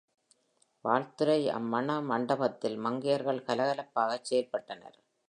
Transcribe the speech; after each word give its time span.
வாழ்த்துரை 0.85 1.49
அம் 1.49 1.67
மண 1.67 2.01
மண்டபத்தில் 2.01 2.77
மங்கையர்கள் 2.79 3.45
கலகலப்பாகச் 3.47 4.27
செயல்பட்டனர். 4.29 4.97